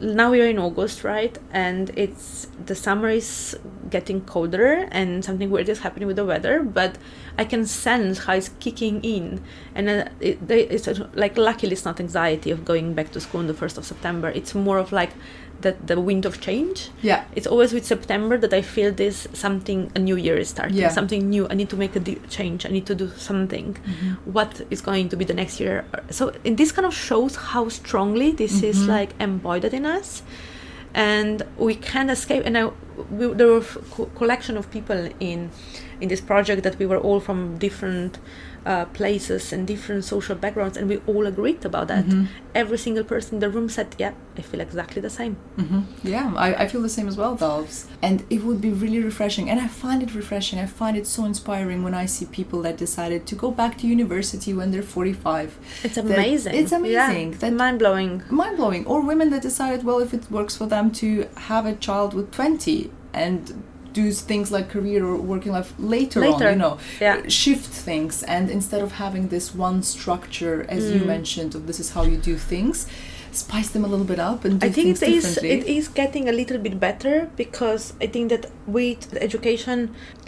[0.02, 1.38] now we are in august right?
[1.52, 3.58] And it's the summer is
[3.90, 6.98] getting colder and something weird is happening with the weather but
[7.38, 9.42] i can sense how it's kicking in.
[9.74, 13.42] And uh, it, they, it's like luckily it's not anxiety of going back to school
[13.42, 14.30] on the 1st of september.
[14.30, 15.12] It's more of like
[15.62, 17.24] that the wind of change yeah.
[17.36, 20.90] it's always with september that i feel this something a new year is starting Yeah.
[20.90, 24.18] something new i need to make a change i need to do something Mhm.
[24.26, 27.70] what is going to be the next year so and this kind of shows how
[27.70, 28.88] strongly this is Mhm.
[28.98, 30.22] like embodied in us
[30.94, 32.70] and we can't escape and I,
[33.12, 35.50] we, there were a co- collection of people in
[36.02, 38.20] in this project that we were all from different
[38.66, 42.28] uh, places and different social backgrounds and we all agreed about that Mhm.
[42.56, 46.34] every single person in the room said yeah i feel exactly the same hmm Yeah,
[46.36, 47.88] I, I feel the same as well, Valves.
[48.02, 49.50] And it would be really refreshing.
[49.52, 50.60] And I find it refreshing.
[50.60, 53.88] I find it so inspiring when I see people that decided to go back to
[53.88, 55.48] university when they're 45.
[55.84, 57.38] it's That- amazing it's amazing yeah.
[57.42, 58.84] that- mind-blowing Mind blowing.
[58.86, 61.08] Or women that decided, well, if it works for them to
[61.52, 62.85] have a child with 20
[63.16, 63.40] and
[63.94, 66.48] do things like career or working life later, Later.
[66.48, 68.24] on, you know, yeah shift things.
[68.36, 71.08] And instead of having this one structure, as you Mm.
[71.16, 72.78] mentioned, of this is how you do things,
[73.46, 75.86] spice them a little bit up and do I think things it is it is
[76.02, 78.44] getting a little bit better because I think that
[78.78, 79.78] with education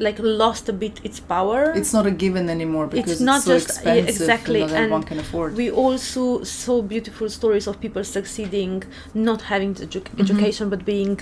[0.06, 1.60] like lost a bit its power.
[1.82, 5.20] It's not a given anymore because it's, not so just- expensive exactly, and everyone can
[5.26, 5.50] afford.
[5.64, 8.74] we also saw beautiful stories of people succeeding,
[9.30, 10.20] not having edu- Mhm.
[10.24, 11.18] education but being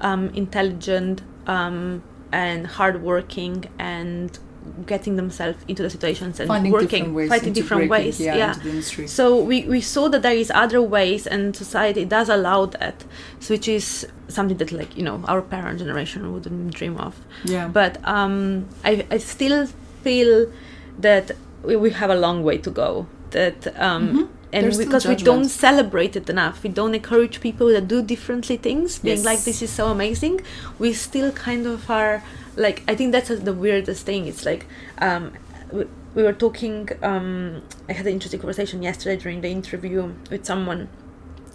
[0.00, 2.02] um, intelligent um,
[2.32, 4.38] and hardworking and
[4.86, 8.18] getting themselves into the situations and Finding working, different ways finding different ways.
[8.18, 8.48] yeah, yeah.
[8.48, 9.06] into the industry.
[9.06, 13.04] So we, we saw that there is other ways, and society does allow that,
[13.40, 17.14] so which is something that like you know our parent generation wouldn't dream of.
[17.44, 17.68] yeah.
[17.68, 19.66] But um, I I still
[20.02, 20.50] feel
[20.98, 23.06] that we, we have a long way to go.
[23.32, 24.28] That um, Mhm.
[24.54, 28.98] And because we don't celebrate it enough, we don't encourage people that do differently things,
[28.98, 29.24] being Yes.
[29.30, 30.40] like this is so amazing.
[30.78, 32.22] We still kind of are
[32.56, 34.26] like I think that's the weirdest thing.
[34.32, 34.62] It's like
[34.98, 35.32] um,
[35.72, 36.88] we, we were talking.
[37.02, 40.88] Um, I had an interesting conversation yesterday during the interview with someone,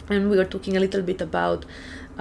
[0.09, 1.65] and we were talking a little bit about.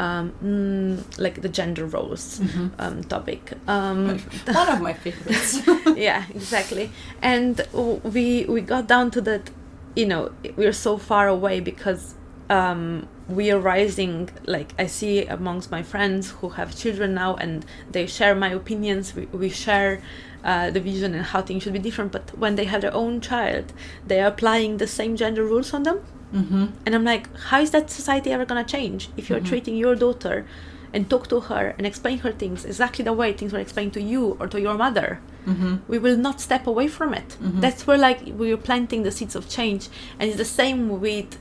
[0.06, 2.70] Um, mm, like the gender roles Mhm.
[2.78, 3.42] um, topic.
[3.66, 5.60] Um, One of my favorites.
[6.08, 6.86] yeah exactly
[7.20, 7.54] and
[8.14, 9.50] we we got down to that
[10.00, 10.22] you know
[10.60, 12.02] we're so far away because
[12.58, 12.82] um
[13.38, 14.14] we are rising
[14.56, 17.54] like i see amongst my friends who have children now and
[17.94, 19.92] they share my opinions we, we share
[20.50, 23.20] uh, the vision and how things should be different but when they have their own
[23.20, 23.66] child
[24.10, 25.98] they are applying the same gender rules on them
[26.32, 26.66] mm-hmm.
[26.86, 29.48] and i'm like how is that society ever going to change if you're Mhm.
[29.52, 30.36] treating your daughter
[30.92, 34.00] and talk to her and explain her things exactly the way things were explained to
[34.02, 35.76] you or to your mother Mm-hmm.
[35.88, 37.60] we will not step away from it Mhm.
[37.62, 41.38] that's where like we are planting the seeds of change and it's the same with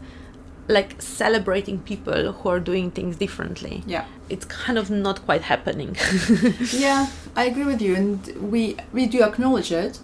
[0.70, 4.06] like celebrating people who are doing things differently Yeah.
[4.30, 5.96] it's kind of not quite happening
[6.72, 8.20] Yeah, I agree with you, and
[8.52, 10.00] we we do acknowledge it,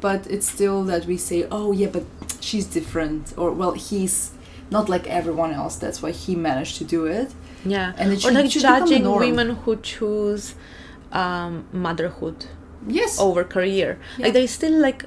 [0.00, 2.04] but it's still that we say, oh yeah, but
[2.40, 4.30] she's different, or well, he's
[4.70, 5.76] not like everyone else.
[5.76, 7.28] That's why he managed to do it.
[7.70, 10.54] Yeah And or like judging women who choose
[11.12, 12.46] um, motherhood
[12.88, 14.26] Yes, over career Yeah.
[14.26, 15.04] like there's still like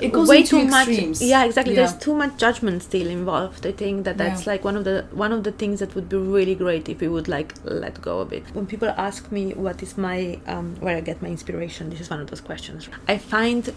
[0.00, 1.20] it goes way too extremes.
[1.20, 1.80] much yeah exactly Yeah.
[1.86, 4.52] there's too much judgment still involved i think that that's Yeah.
[4.52, 7.08] like one of the one of the things that would be really great if we
[7.08, 10.96] would like let go of it when people ask me what is my um, where
[10.96, 13.72] i get my inspiration this is one of those questions i find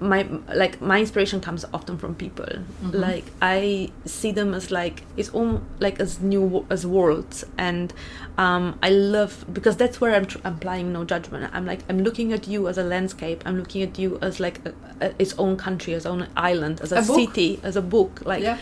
[0.00, 2.46] my like my inspiration comes often from people.
[2.46, 2.94] Mhm.
[2.94, 7.44] like i see them as like it's all like as new as worlds.
[7.56, 7.92] And
[8.36, 11.50] um, i love because that's where i'm tr- applying no judgment.
[11.52, 13.42] I'm like i'm looking at you as a landscape.
[13.46, 14.72] I'm looking at you as like a,
[15.06, 18.22] a, its own country as own island as a, A city as a book.
[18.24, 18.58] Like yeah,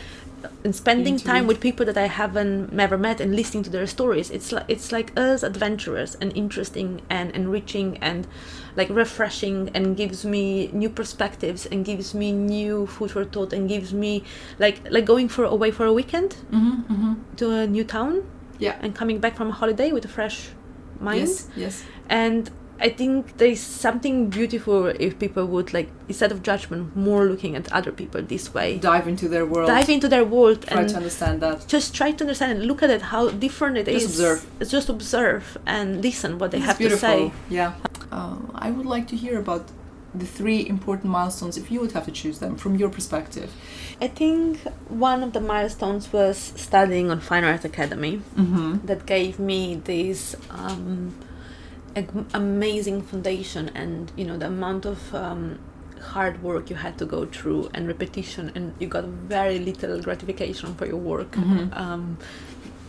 [0.64, 3.87] and spending Into time with people that I haven't never met and listening to their
[3.87, 4.31] stories.
[4.31, 8.27] It's like it's like us adventurous and interesting and enriching and
[8.76, 13.68] like refreshing and gives me new perspectives and gives me new food for thought and
[13.68, 14.22] gives me
[14.58, 17.14] like like going for away for a weekend mm-hmm, mm-hmm.
[17.36, 18.22] to a new town
[18.58, 18.76] yeah.
[18.82, 20.48] and coming back from a holiday with a fresh
[21.00, 21.84] mind Yes, yes.
[22.08, 27.56] and I think there's something beautiful if people would like instead of judgment more looking
[27.56, 29.68] at other people this way Dive into their world.
[29.68, 31.66] dive into their world and Try and to understand that.
[31.68, 34.02] just try to understand and look at it how different it is.
[34.02, 34.68] Just observe.
[34.70, 37.08] Just observe and listen what they It's have beautiful.
[37.08, 37.32] to say.
[37.48, 37.72] Yeah.
[38.12, 39.64] Uh, I would like to hear about
[40.14, 43.51] the three important milestones if you would have to choose them from your perspective.
[44.01, 48.87] I think one of the milestones was studying on Fine Art Academy Mm-hmm.
[48.87, 51.14] that gave me this um,
[52.35, 55.59] amazing foundation and you know the amount of um,
[56.01, 60.75] hard work you had to go through and repetition and you got very little gratification
[60.75, 61.77] for your work Mhm.
[61.77, 62.19] um,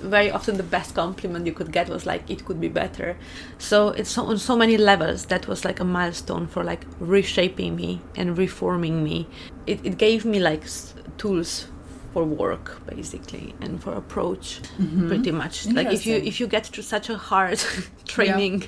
[0.02, 3.18] very often the best compliment you could get was like it could be better.
[3.58, 7.76] So it's so, on so many levels that was like a milestone for like reshaping
[7.76, 9.28] me and reforming me.
[9.66, 11.68] It, it gave me like s- tools
[12.14, 15.08] for work basically and for approach Mm-hmm.
[15.08, 15.66] pretty much.
[15.68, 17.60] Like if you if you get through such a hard
[18.06, 18.64] training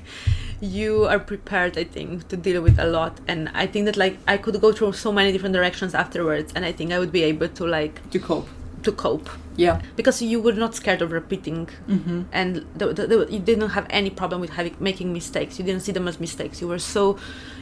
[0.61, 3.17] you are prepared i think to deal with a lot.
[3.29, 6.65] And i think that like i could go through so many different directions afterwards and
[6.65, 8.49] i think i would be able to like To cope.
[8.89, 9.29] To cope.
[9.55, 9.81] Yeah.
[9.97, 11.67] because you were not scared of repeating.
[11.87, 12.21] Mm-hmm.
[12.31, 15.59] and the, the, the, you didn't have any problem with having making mistakes.
[15.59, 16.61] You didn't see them as mistakes.
[16.61, 17.17] You were so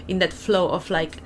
[0.08, 1.18] in that flow of like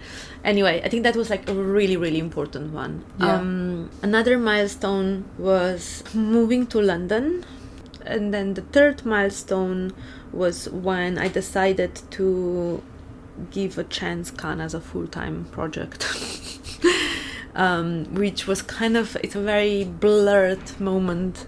[0.43, 3.03] anyway i think that was like a really really important one.
[3.19, 3.35] Yeah.
[3.35, 7.45] um, another milestone was moving to london.
[8.03, 9.91] And then the third milestone
[10.33, 12.81] was when i decided to
[13.51, 16.01] give a chance can as a full-time project
[17.55, 21.47] um, which was kind of it's a very blurred moment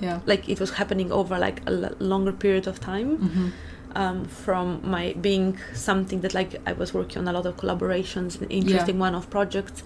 [0.00, 0.20] Yeah.
[0.26, 3.48] like it was happening over like a l- longer period of time Mm-hmm.
[3.96, 8.30] um, from my being something that like I was working on a lot of collaborations
[8.50, 9.82] interesting one-off projects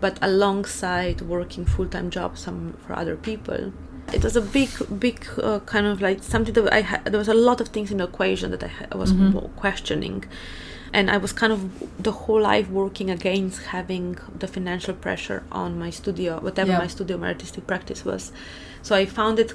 [0.00, 3.72] but alongside working full-time jobs some for other people
[4.12, 7.28] it was a big big uh, kind of like something that I had there was
[7.28, 9.54] a lot of things in the equation that I, ha- I was Mhm.
[9.56, 10.24] questioning
[10.92, 11.60] and I was kind of
[12.02, 16.78] the whole life working against having the financial pressure on my studio, whatever Yeah.
[16.78, 18.32] my studio, my artistic practice was.
[18.82, 19.54] So I found it,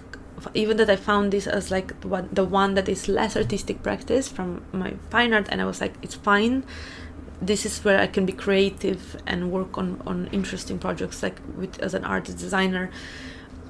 [0.53, 3.81] even that I found this as like the one, the one that is less artistic
[3.83, 6.63] practice from my fine art, and I was like, it's fine.
[7.41, 11.77] this is where I can be creative and work on, on interesting projects like with
[11.79, 12.89] as an artist designer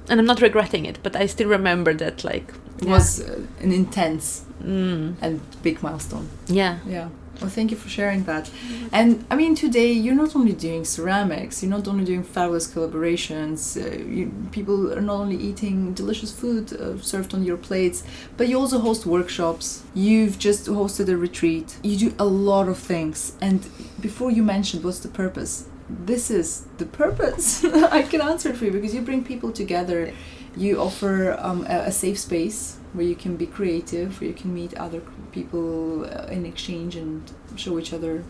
[0.08, 3.72] and I'm not regretting it but I still remember that like It was uh, an
[3.72, 6.28] intense mm, and big milestone.
[6.46, 7.08] yeah Yeah.
[7.40, 8.50] Well, thank you for sharing that.
[8.92, 13.76] And I mean, today you're not only doing ceramics, you're not only doing fabulous collaborations.
[13.76, 18.04] Uh, you, people are not only eating delicious food uh, served on your plates,
[18.38, 19.82] but you also host workshops.
[19.94, 21.76] You've just hosted a retreat.
[21.82, 23.32] You do a lot of things.
[23.40, 23.68] And
[24.00, 27.64] before you mentioned what's the purpose, this is the purpose.
[27.64, 30.12] I can answer it for you because you bring people together.
[30.56, 34.52] You offer um, a, a safe space where you can be creative, where you can
[34.60, 35.00] meet other
[35.32, 38.24] people uh, in exchange and show each other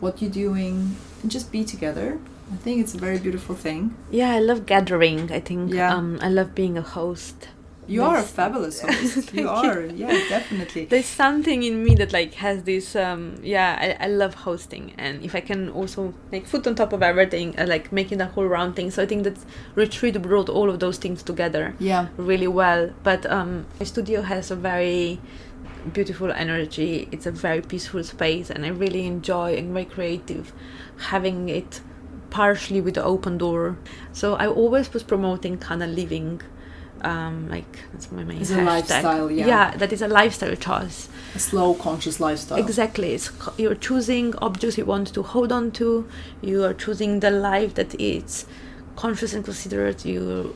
[0.00, 2.18] what you're doing and just be together.
[2.52, 3.94] I think it's a very beautiful thing.
[4.10, 5.94] yeah I love gathering I think Yeah.
[5.94, 7.48] um, I love being a host
[7.86, 9.34] You are a fabulous host.
[9.34, 9.48] You you.
[9.48, 10.84] are, yeah, definitely.
[10.84, 14.92] there's something in me that like has this um yeah I, I love hosting.
[14.98, 18.26] And if i can also make food on top of everything uh, like making the
[18.26, 18.90] whole round thing.
[18.92, 19.36] So i think that
[19.74, 22.90] retreat brought all of those things together Yeah, really well.
[23.02, 25.20] But um my studio has a very
[25.92, 27.08] beautiful energy.
[27.10, 28.50] It's a very peaceful space.
[28.50, 30.52] And i really enjoy and very creative
[31.10, 31.80] having it
[32.30, 33.78] partially with the open door.
[34.12, 36.40] So i always was promoting kind of living
[37.02, 39.46] um like that's my main It's a lifestyle, yeah.
[39.46, 42.58] yeah that is a lifestyle choice a slow, conscious lifestyle.
[42.58, 43.12] Exactly.
[43.14, 46.08] It's, you're choosing objects you want to hold on to.
[46.42, 48.46] You are choosing the life that is
[48.96, 50.04] conscious and considerate.
[50.04, 50.50] You're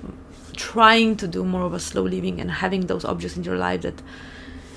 [0.57, 3.82] trying to do more of a slow living and having those objects in your life
[3.82, 4.03] that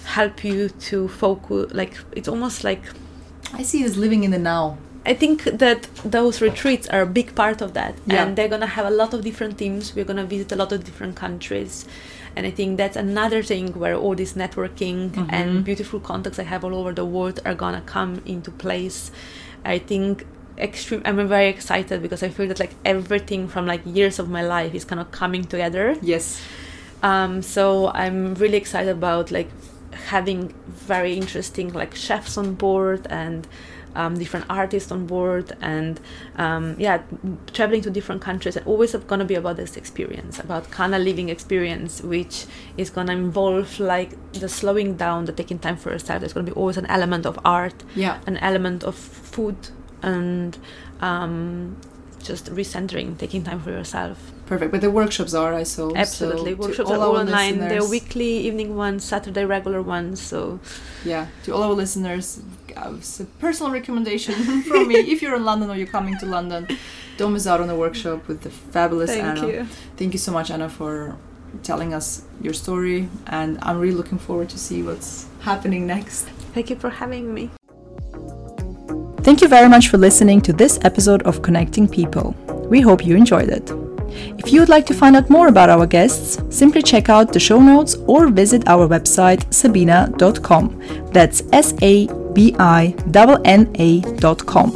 [0.06, 1.74] help you to focus.
[1.74, 2.84] Like it's almost like
[3.54, 4.78] I see it as living in the now.
[5.12, 8.24] I think that those retreats are a big part of that, Yeah.
[8.24, 9.84] and they're gonna have a lot of different themes.
[9.96, 11.86] We're gonna visit a lot of different countries,
[12.36, 15.30] and I think that's another thing where all this networking Mhm.
[15.38, 19.00] and beautiful contacts I have all over the world are gonna come into place.
[19.64, 20.26] I think
[20.60, 21.02] extreme.
[21.06, 24.74] I'm very excited because I feel that like everything from like years of my life
[24.76, 25.96] is kind of coming together.
[26.02, 26.26] Yes.
[27.04, 29.50] Um, so I'm really excited about like
[30.10, 33.48] having very interesting like chefs on board and
[34.00, 36.00] um, different artists on board and
[36.38, 36.98] um, yeah
[37.58, 38.56] traveling to different countries.
[38.58, 42.46] And always going to be about this experience about kind of living experience which
[42.78, 46.20] is going to involve like the slowing down the taking time for yourself.
[46.22, 48.16] There's going to be always an element of art Yeah.
[48.28, 48.96] an element of
[49.34, 49.58] food
[50.02, 50.58] and
[51.02, 51.78] um,
[52.24, 54.18] just recentering taking time for yourself
[54.48, 54.72] Perfect.
[54.72, 55.94] But the workshops are, I saw.
[55.96, 56.52] Absolutely.
[56.52, 57.60] So to Workshops are all all our online.
[57.60, 60.22] They're weekly evening ones, Saturday regular ones.
[60.22, 60.60] So
[61.04, 62.40] Yeah, to all our listeners,
[62.76, 64.34] uh, it's a personal recommendation
[64.70, 64.96] from me.
[64.96, 66.68] If you're in London or you're coming to London,
[67.18, 69.68] don't miss out on the workshop with the fabulous Anna.
[69.98, 71.16] Thank you so much, Anna, for
[71.64, 76.24] telling us your story, and I'm really looking forward to see what's happening next.
[76.54, 77.50] Thank you for having me.
[79.24, 82.34] Thank you very much for listening to this episode of Connecting People.
[82.70, 83.97] We hope you enjoyed it.
[84.38, 87.40] If you would like to find out more about our guests, simply check out the
[87.40, 91.12] show notes or visit our website sabina.com.
[91.12, 92.96] That's S A B I
[93.46, 94.72] N A.com.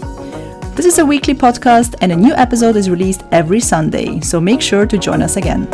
[0.75, 4.61] This is a weekly podcast and a new episode is released every Sunday, so make
[4.61, 5.67] sure to join us again.